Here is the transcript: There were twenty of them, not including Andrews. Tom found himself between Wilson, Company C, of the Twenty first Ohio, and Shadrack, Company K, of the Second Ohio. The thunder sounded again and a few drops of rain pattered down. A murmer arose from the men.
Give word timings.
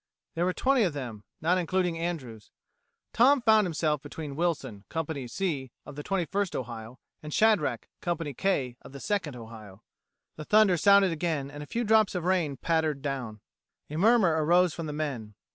There 0.33 0.45
were 0.45 0.51
twenty 0.53 0.81
of 0.81 0.93
them, 0.93 1.25
not 1.41 1.59
including 1.59 1.95
Andrews. 1.95 2.49
Tom 3.13 3.39
found 3.39 3.65
himself 3.67 4.01
between 4.01 4.35
Wilson, 4.35 4.83
Company 4.89 5.27
C, 5.27 5.69
of 5.85 5.95
the 5.95 6.01
Twenty 6.01 6.25
first 6.25 6.55
Ohio, 6.55 6.97
and 7.21 7.31
Shadrack, 7.31 7.87
Company 8.01 8.33
K, 8.33 8.77
of 8.81 8.93
the 8.93 8.99
Second 8.99 9.35
Ohio. 9.35 9.83
The 10.37 10.45
thunder 10.45 10.75
sounded 10.75 11.11
again 11.11 11.51
and 11.51 11.61
a 11.61 11.67
few 11.67 11.83
drops 11.83 12.15
of 12.15 12.23
rain 12.25 12.57
pattered 12.57 13.03
down. 13.03 13.41
A 13.91 13.95
murmer 13.97 14.43
arose 14.43 14.73
from 14.73 14.87
the 14.87 14.91
men. 14.91 15.35